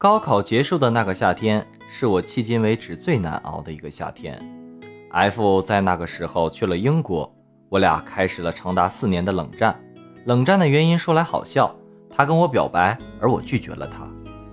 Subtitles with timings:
[0.00, 4.40] 高考结束的那个夏天，是我迄今为止最难熬的一个夏天。
[5.10, 7.28] F 在那个时候去了英国，
[7.68, 9.76] 我俩开始了长达四年的冷战。
[10.24, 11.74] 冷战的原因说来好笑，
[12.08, 14.08] 他跟我表白，而我拒绝了他。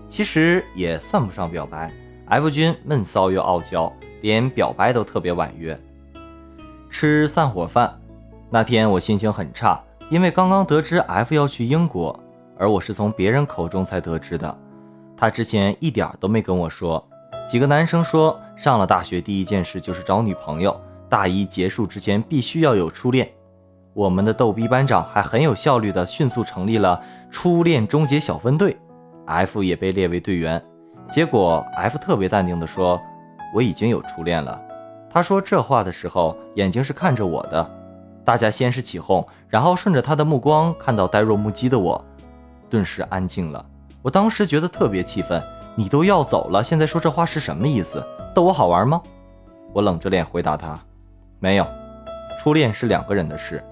[0.08, 1.92] 其实也算不上表白
[2.26, 3.94] ，F 君闷骚又傲娇，
[4.24, 5.80] 连表白都特别婉约。
[6.90, 7.96] 吃散伙饭
[8.50, 12.20] 那天，我心情很差，因为刚刚得知 F 要去英国。
[12.58, 14.58] 而我是从别人口中才得知的，
[15.18, 17.05] 他之前一点都没跟我说。
[17.48, 23.30] 几个男生说，上了大学第一件事就是找女朋友，大一结束之前必须要有初恋。
[23.94, 28.75] 我们的逗逼班长还很有效率的迅速成立了初恋终结小分队
[29.25, 30.62] ，F 也被列为队员。
[31.09, 33.00] 结果 F 特别淡定的说
[33.53, 34.59] ：“我已经有初恋了。”
[35.09, 37.72] 他说这话的时候，眼睛是看着我的。
[38.25, 42.03] 大家先是起哄，然后顺着他的目光看到呆若木鸡的我。
[42.70, 43.63] 顿时安静了。
[44.05, 45.41] 我当时觉得特别气愤，
[45.73, 48.05] 你都要走了，现在说这话是什么意思？
[48.36, 49.02] 逗我好玩吗？
[49.73, 50.80] 我冷着脸回答他
[51.42, 51.66] ：“没有，
[52.38, 53.64] 初恋是两个人的事。”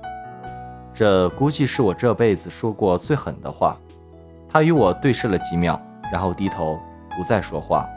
[0.92, 3.78] 这估计是我这辈子说过最狠的话。
[4.50, 5.80] 他与我对视了几秒，
[6.12, 6.80] 然后低头
[7.16, 7.88] 不再说话。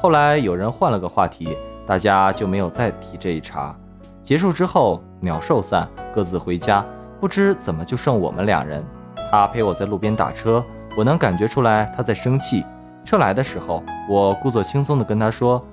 [0.00, 3.76] 后来有人换了个话题，大家就没有再提这一茬。
[4.22, 6.86] 结束之后，鸟兽散，各自回家。
[7.20, 8.86] 不知怎么就剩我们俩人。
[9.28, 10.64] 他陪我在路边打车，
[10.96, 12.64] 我能感觉出来他在生气。
[13.04, 15.64] 车来的时候，我故作轻松地跟他说：“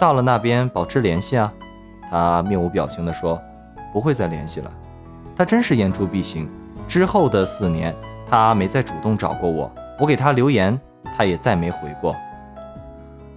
[0.00, 1.52] 到了那边保持联系啊。”
[2.08, 3.40] 他面无表情地说
[3.92, 4.70] ：“不会再联系了。”
[5.36, 6.48] 他真是言出必行。
[6.88, 7.94] 之后的四年，
[8.30, 10.78] 他没再主动找过我，我给他留言，
[11.16, 12.14] 他也再没回过。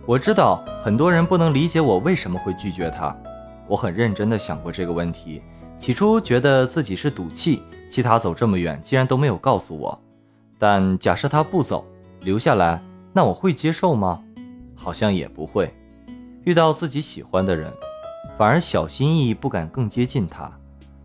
[0.06, 3.16] 我知道很多人不能理解我为什么会拒绝他，
[3.68, 5.42] 我很认真地想过这个问题。
[5.78, 10.00] 起初觉得自己是赌气，弃他走这么远，竟然都没有告诉我。
[10.60, 11.84] 但假设他不走，
[12.22, 12.80] 留下来，
[13.14, 14.22] 那我会接受吗？
[14.76, 15.74] 好像也不会。
[16.44, 17.74] 遇到自己喜欢的人，
[18.38, 20.52] 反而小心翼翼，不敢更接近他。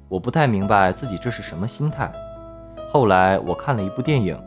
[0.09, 2.13] 我不太明白自己这是什么心态。
[2.93, 4.39] 后来我看了一部电影，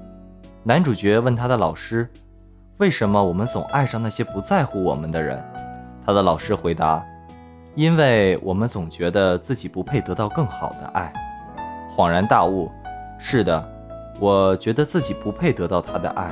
[0.64, 2.08] 男主角问他的老师
[2.78, 5.44] ：“为什么我们总爱上那些不在乎我们的人？”
[6.06, 7.04] 他的老师回答。
[7.76, 11.14] 因为我们总觉得自己不配得到更好的爱，
[11.96, 12.72] 恍然大悟，
[13.20, 13.64] 是的，
[14.20, 16.32] 我觉得自己不配得到他的爱。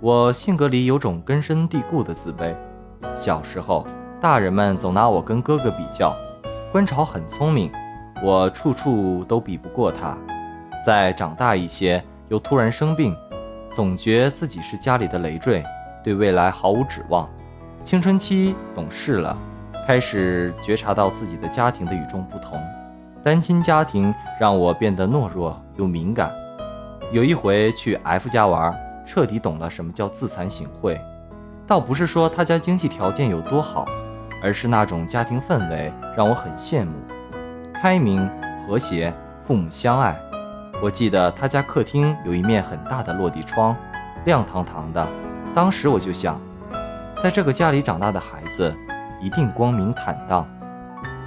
[0.00, 2.54] 我性格里有种根深蒂固的自卑。
[3.14, 3.86] 小时候，
[4.20, 6.16] 大人们总拿我跟哥哥比较，
[6.72, 7.70] 观潮很聪明，
[8.22, 10.16] 我处处都比不过他。
[10.84, 13.14] 再长大一些，又突然生病，
[13.70, 15.64] 总觉自己是家里的累赘，
[16.02, 17.28] 对未来毫无指望。
[17.82, 19.36] 青春期懂事了。
[19.86, 22.58] 开始觉察到自己的家庭的与众不同，
[23.22, 26.32] 单亲家庭让我变得懦弱又敏感。
[27.14, 28.76] 有一回去 F 家玩，
[29.06, 30.98] 彻底懂了什么叫自惭形秽。
[31.64, 33.86] 倒不是说他家经济条件有多好，
[34.42, 36.90] 而是那种家庭氛围让我很羡慕，
[37.72, 38.28] 开明
[38.66, 39.14] 和谐，
[39.44, 40.18] 父母相爱。
[40.82, 43.76] 我记得他家客厅有一面很大的落地窗，
[44.24, 45.06] 亮堂堂的。
[45.54, 46.36] 当时我就想，
[47.22, 48.74] 在这个家里长大的孩子。
[49.20, 50.46] 一定光明坦荡。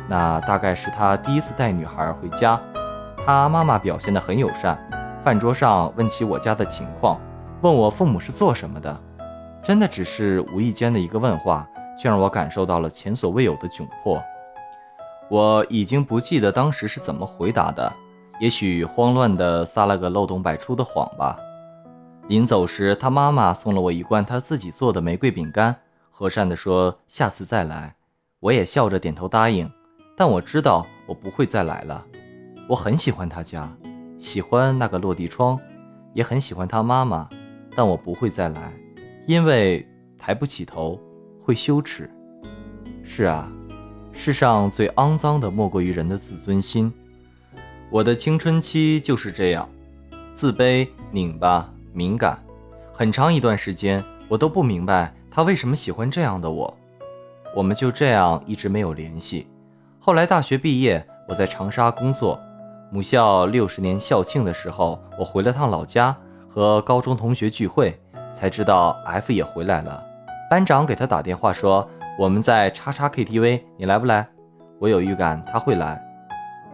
[0.07, 2.59] 那大概是他第一次带女孩回家，
[3.25, 4.77] 他妈妈表现得很友善，
[5.27, 7.19] 饭桌上问起我家的情况，
[7.61, 8.97] 问我父母是做什么的。
[9.61, 11.67] 真的只是无意间的一个问话，
[12.01, 14.23] 却让我感受到了前所未有的窘迫。
[15.29, 17.91] 我已经不记得当时是怎么回答的，
[18.39, 21.37] 也许慌乱地撒了个漏洞百出的谎吧。
[22.29, 25.75] 临走时，他妈妈送了我一罐他自己做的玫瑰饼干。
[26.09, 27.93] 和善地说：“下次再来。”
[28.39, 29.69] 我也笑着点头答应。
[30.15, 32.05] 但我知道我不会再来了。
[32.69, 33.69] 我很喜欢他家，
[34.17, 35.59] 喜欢那个落地窗，
[36.13, 37.29] 也很喜欢他妈妈。
[37.75, 38.73] 但我不会再来，
[39.27, 40.99] 因为抬不起头，
[41.39, 42.09] 会羞耻。
[43.03, 43.51] 是啊，
[44.11, 46.91] 世上最肮脏的莫过于人的自尊心。
[47.91, 49.69] 我的青春期就是这样，
[50.33, 52.43] 自卑、拧巴、敏感，
[52.91, 55.13] 很长一段时间我都不明白。
[55.29, 56.77] 他为什么喜欢这样的我？
[57.55, 59.47] 我们就这样一直没有联系。
[59.99, 62.41] 后来大学毕业，我在长沙工作。
[62.89, 66.15] 母校六十年校庆的时候，我回了趟老家，
[66.47, 67.99] 和高中同学聚会，
[68.31, 70.01] 才知道 F 也回来了。
[70.49, 71.85] 班长给他打电话说
[72.17, 74.25] ：“我们在叉叉 KTV，你来不来？”
[74.79, 76.01] 我有预感他会来。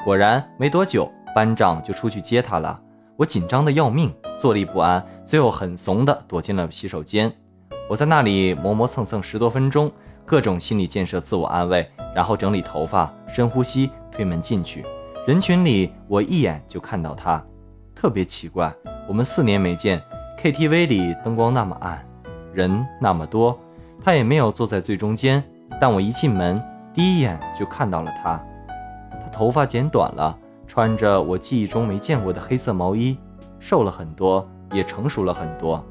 [0.05, 2.79] 果然，没多久，班长就出去接他了。
[3.17, 7.33] 我紧张的要命，坐立不安，最后很怂的躲进了洗手间。
[7.89, 9.91] 我在那里磨磨蹭蹭十多分钟，
[10.25, 14.85] 各种心理建设、自我安慰，然后整理头发、深呼吸、推门进去。
[15.25, 17.41] 人群里，我一眼就看到他，
[17.95, 18.73] 特别奇怪。
[19.07, 20.01] 我们四年没见
[20.37, 22.05] ，KTV 里灯光那么暗，
[22.51, 23.57] 人那么多，
[24.03, 25.41] 他也没有坐在最中间。
[25.79, 26.61] 但我一进门，
[26.93, 28.37] 第一眼就看到了他。
[29.11, 30.37] 他头发剪短了，
[30.67, 33.17] 穿着我记忆中没见过的黑色毛衣，
[33.59, 35.81] 瘦了很多，也成熟了很多。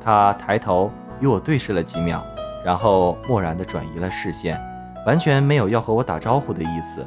[0.00, 0.88] 他抬头
[1.18, 2.24] 与我对视了几秒，
[2.64, 4.56] 然后漠然地转移了视线，
[5.04, 7.04] 完全没有要和我打招呼的意思。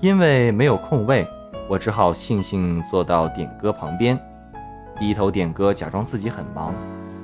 [0.00, 1.28] 因为没有空位，
[1.68, 4.16] 我只好悻悻坐到点歌旁边，
[4.96, 6.72] 低头点歌，假装自己很忙。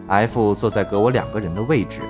[0.09, 2.01] F 坐在隔我两个人的位置。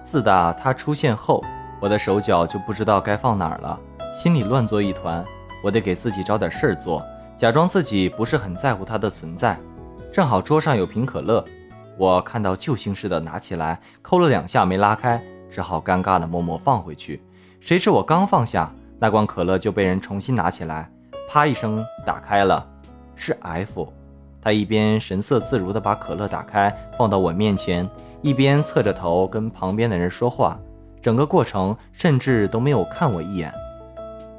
[0.00, 1.42] 自打他出现后，
[1.80, 3.78] 我的手脚就不知道该放哪儿了，
[4.14, 5.24] 心里乱作一团。
[5.64, 7.04] 我得给自己找点事儿做，
[7.36, 9.58] 假装自己不是很在乎他的存在。
[10.12, 11.44] 正好桌上有瓶可乐，
[11.96, 15.20] 我看到救星似的拿起来，抠了两下没拉开，
[15.50, 17.20] 只好尴尬的默默放回去。
[17.60, 20.90] 谁知我刚放下，那罐可乐就被人重新拿起来，
[21.28, 22.66] 啪一声打开了，
[23.14, 23.92] 是 F。
[24.40, 27.88] 他一边神色自如地把可乐打开放到我面前，
[28.22, 30.58] 一边侧着头跟旁边的人说话，
[31.02, 33.52] 整个过程甚至都没有看我一眼。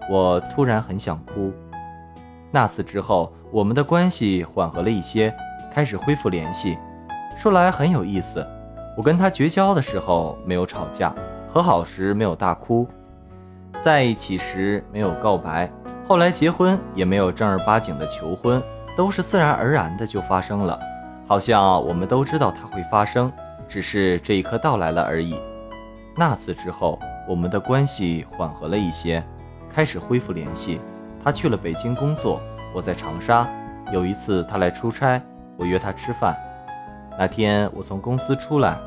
[0.09, 1.53] 我突然很想哭。
[2.51, 5.33] 那次之后，我们的关系缓和了一些，
[5.71, 6.77] 开始恢复联系。
[7.37, 8.45] 说来很有意思，
[8.97, 11.13] 我跟他绝交的时候没有吵架，
[11.47, 12.87] 和好时没有大哭，
[13.81, 15.69] 在一起时没有告白，
[16.07, 18.61] 后来结婚也没有正儿八经的求婚。
[18.97, 20.77] 都是自然而然的就发生了，
[21.25, 23.31] 好像我们都知道它会发生，
[23.65, 25.39] 只是这一刻到来了而已。
[26.17, 29.23] 那次之后，我们的关系缓和了一些，
[29.73, 30.81] 开始恢复联系。
[31.23, 32.41] 他去了北京工作，
[32.73, 33.47] 我在长沙。
[33.93, 35.21] 有一次他来出差，
[35.55, 36.35] 我约他吃饭。
[37.17, 38.77] 那天我从公司出来，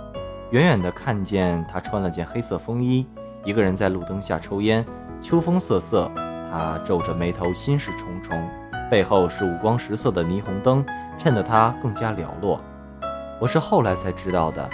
[0.50, 3.06] 远远的看见他穿了件黑色风衣，
[3.44, 4.84] 一个人在路灯下抽烟。
[5.20, 6.10] 秋风瑟瑟，
[6.50, 8.48] 他皱着眉头，心事重重。
[8.90, 10.84] 背后是五光十色的霓虹灯，
[11.16, 12.60] 衬得他更加寥落。
[13.40, 14.68] 我是后来才知道的，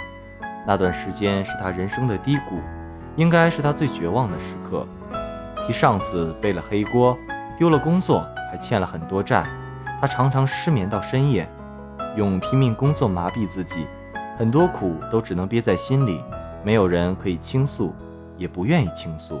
[0.67, 2.59] 那段时间是他人生的低谷，
[3.15, 4.85] 应该是他最绝望的时刻。
[5.65, 7.17] 替上司背了黑锅，
[7.57, 9.45] 丢了工作，还欠了很多债。
[10.01, 11.47] 他常常失眠到深夜，
[12.15, 13.85] 用拼命工作麻痹自己，
[14.37, 16.23] 很多苦都只能憋在心里，
[16.63, 17.93] 没有人可以倾诉，
[18.39, 19.39] 也不愿意倾诉。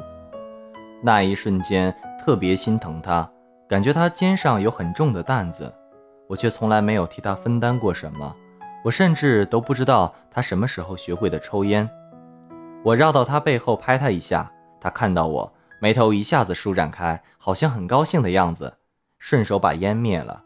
[1.01, 3.27] 那一瞬间，特别心疼他。
[3.67, 5.73] 感觉他肩上有很重的担子，
[6.27, 8.35] 我却从来没有替他分担过什么。
[8.83, 11.89] 我甚至都不知道他什么时候学会的抽烟。
[12.83, 14.51] 我绕到他背后拍他一下，
[14.81, 18.73] 他看到我，眉头一下子舒展开，好像很高兴的样子，
[19.19, 20.41] 顺手把烟灭了。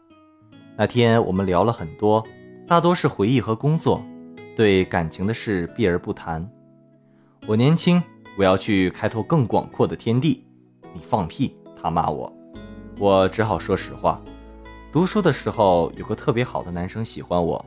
[0.76, 2.22] 那天我们聊了很多，
[2.66, 4.04] 大多是回忆和工作，
[4.56, 6.46] 对感情的事避而不谈。
[7.46, 8.02] 我年轻，
[8.36, 10.44] 我要去开拓更广阔的天地。
[10.92, 11.56] 你放屁！
[11.80, 12.32] 他骂我。
[12.98, 14.20] 我只好说实话，
[14.92, 17.64] 读书的时候有个特别好的男生喜欢我，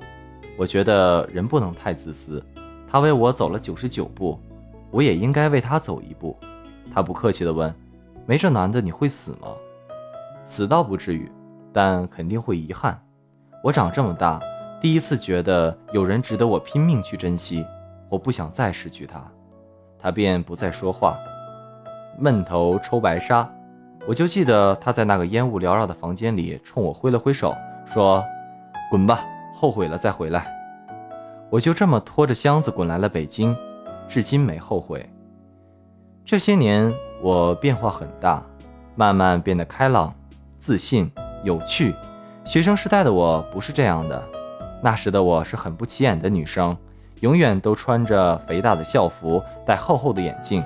[0.57, 2.43] 我觉得人不能太自私。
[2.89, 4.39] 他为我走了九十九步，
[4.91, 6.37] 我也应该为他走一步。
[6.93, 7.73] 他不客气地问
[8.25, 9.49] ：“没这男的你会死吗？”
[10.45, 11.29] 死倒不至于，
[11.73, 12.97] 但肯定会遗憾。
[13.61, 14.41] 我长这么大，
[14.81, 17.65] 第一次觉得有人值得我拼命去珍惜。
[18.09, 19.21] 我不想再失去他。
[19.99, 21.17] 他便不再说话，
[22.17, 23.49] 闷头抽白沙。
[24.07, 27.55] 我就记得他在那个烟雾缭绕的房间里冲我挥了挥手，
[27.85, 28.23] 说
[28.89, 29.19] ：“滚吧，
[29.53, 30.53] 后悔了再回来。”
[31.49, 33.55] 我就这么拖着箱子滚来了北京，
[34.07, 35.09] 至今没后悔。
[36.25, 38.43] 这些年我变化很大，
[38.95, 40.13] 慢慢变得开朗、
[40.57, 41.11] 自信、
[41.43, 41.95] 有趣。
[42.45, 44.23] 学生时代的我不是这样的，
[44.81, 46.75] 那时的我是很不起眼的女生，
[47.21, 50.63] 永远都穿着肥大的校服，戴厚厚的眼镜，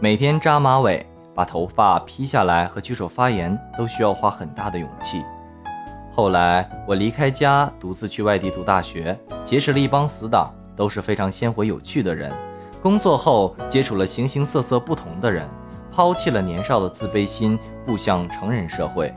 [0.00, 1.04] 每天扎马尾。
[1.34, 5.22] 把头发披下来和举手发言都需要花很大的勇气。
[6.12, 12.32] 后来我离开家，独自去外地读大学，结识了一帮死党，都是非常鲜活有趣的人。
[12.82, 15.46] 工作后接触了形形色色不同的人，
[15.92, 19.14] 抛弃了年少的自卑心，步向成人社会，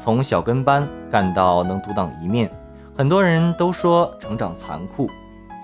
[0.00, 2.48] 从小跟班干到能独当一面。
[2.96, 5.10] 很多人都说成长残酷，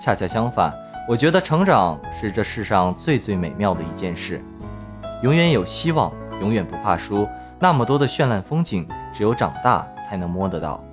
[0.01, 0.73] 恰恰相反，
[1.07, 4.41] 我觉得成长是这世上最最美妙的一件事。
[5.21, 7.29] 永远有希望，永远不怕输。
[7.59, 10.83] 那么多的绚烂风景，只有长大才能摸得到。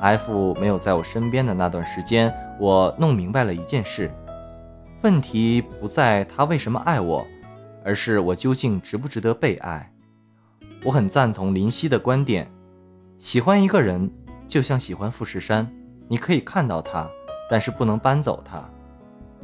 [0.00, 4.10] F 没有在我身边的那段时间，我弄明白了一件事：
[5.02, 7.24] 问题不在他为什么爱我，
[7.84, 9.92] 而是我究竟值不值得被爱。
[10.84, 12.50] 我很赞同林夕的观点：
[13.18, 14.10] 喜欢一个人，
[14.48, 15.70] 就像喜欢富士山，
[16.08, 17.08] 你可以看到它，
[17.50, 18.62] 但是不能搬走它。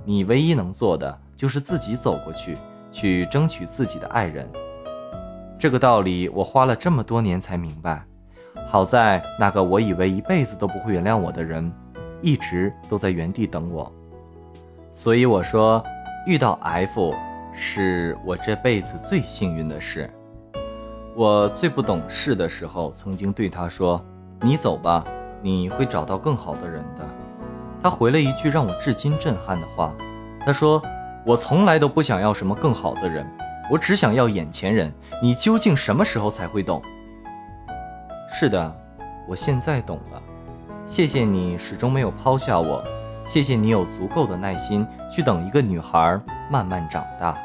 [0.04, 2.56] 你唯一能做的，就是自己走过去。
[2.94, 4.46] 去争取自己的爱人，
[5.58, 8.04] 这个道理我花了这么多年才明白。
[8.66, 11.72] 好在那个我以为一辈子都不会原谅我的人，
[12.20, 13.90] 一直都在原地等我。
[14.92, 15.82] 所以我说，
[16.26, 17.14] 遇到 F
[17.54, 20.10] 是我这辈子最幸运的事。
[21.14, 24.04] 我最不懂事的时候，曾经对他说
[24.42, 25.02] ：“你走吧，
[25.40, 27.08] 你会找到更好的人的。”
[27.82, 29.92] 他回了一句让我至今震撼的话，
[30.46, 30.80] 他说
[31.26, 33.26] ：“我从来都不想要什么更好的人，
[33.70, 34.92] 我只想要眼前人。
[35.20, 36.80] 你究竟什么时候才会懂？”
[38.32, 38.76] 是的，
[39.26, 40.22] 我现在懂了。
[40.86, 42.84] 谢谢你始终没有抛下我，
[43.26, 46.20] 谢谢你有足够的耐心去等一个女孩
[46.50, 47.36] 慢慢长大。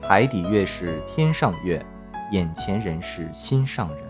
[0.00, 1.84] 海底月是天上月。
[2.32, 4.09] 眼前人是心上人。